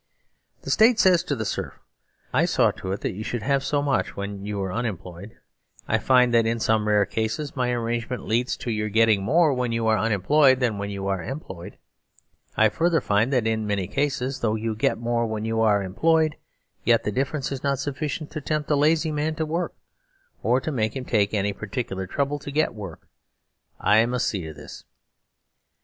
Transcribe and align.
The 0.63 0.71
State 0.71 0.99
says 0.99 1.21
to 1.25 1.35
the 1.35 1.45
Serf: 1.45 1.75
"I 2.33 2.45
saw 2.45 2.71
to 2.71 2.91
it 2.91 3.01
that 3.01 3.13
you 3.13 3.23
should 3.23 3.43
have 3.43 3.63
so 3.63 3.83
much 3.83 4.15
when 4.15 4.43
you 4.47 4.57
were 4.57 4.73
unemployed. 4.73 5.37
I 5.87 5.99
find 5.99 6.33
that 6.33 6.47
in 6.47 6.59
some 6.59 6.87
rare 6.87 7.05
cases 7.05 7.55
my 7.55 7.69
arrangement 7.71 8.25
leads 8.25 8.57
to 8.57 8.71
your 8.71 8.89
getting 8.89 9.21
more 9.21 9.53
when 9.53 9.71
you 9.71 9.85
are 9.85 9.99
unemployed 9.99 10.59
than 10.59 10.79
when 10.79 10.89
you 10.89 11.05
are 11.07 11.21
employed. 11.23 11.77
I 12.57 12.69
further 12.69 12.99
find 12.99 13.31
that 13.31 13.45
in 13.45 13.67
many 13.67 13.85
cases, 13.85 14.39
though 14.39 14.55
you 14.55 14.75
get 14.75 14.97
more 14.97 15.27
when 15.27 15.45
you 15.45 15.61
are 15.61 15.83
employed, 15.83 16.35
yetthe 16.83 17.13
difference 17.13 17.51
is 17.51 17.61
not 17.63 17.77
sufficient 17.77 18.31
to 18.31 18.41
tempt 18.41 18.71
a 18.71 18.75
lazy 18.75 19.11
man 19.11 19.35
to 19.35 19.45
work, 19.45 19.75
or 20.41 20.59
to 20.61 20.71
make 20.71 20.95
him 20.95 21.05
take 21.05 21.31
any 21.31 21.53
particular 21.53 22.07
trouble 22.07 22.39
to 22.39 22.49
get 22.49 22.73
work. 22.73 23.07
I 23.79 24.07
must 24.07 24.25
see 24.27 24.41
to 24.47 24.53
this." 24.55 24.83